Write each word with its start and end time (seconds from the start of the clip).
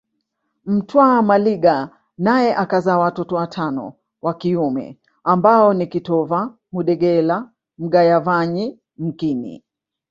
Mtwa 0.65 1.21
Maliga 1.21 1.89
naye 2.17 2.55
akazaa 2.55 2.97
watoto 2.97 3.35
watano 3.35 3.93
wa 4.21 4.33
kiume 4.33 4.97
ambao 5.23 5.73
ni 5.73 5.87
kitova 5.87 6.53
Mudegela 6.71 7.49
Mgayavanyi 7.77 8.79
mkini 8.97 9.63